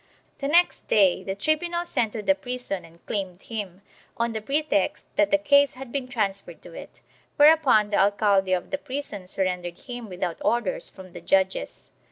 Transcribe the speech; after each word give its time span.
The 0.39 0.47
next 0.47 0.87
day 0.87 1.21
the 1.23 1.35
tribunal 1.35 1.85
sent 1.85 2.13
to 2.13 2.23
the 2.23 2.33
prison 2.33 2.85
and 2.85 3.05
claimed 3.05 3.43
him, 3.43 3.83
on 4.17 4.31
the 4.31 4.41
pretext 4.41 5.05
that 5.15 5.29
the 5.29 5.37
case 5.37 5.75
had 5.75 5.91
been 5.91 6.07
transferred 6.07 6.63
to 6.63 6.73
it, 6.73 7.01
whereupon 7.35 7.91
the 7.91 7.97
alcaide 7.97 8.49
of 8.57 8.71
the 8.71 8.79
prison 8.79 9.27
surrendered 9.27 9.81
him 9.81 10.09
without 10.09 10.41
orders 10.43 10.89
from 10.89 11.13
the 11.13 11.21
judges. 11.21 11.91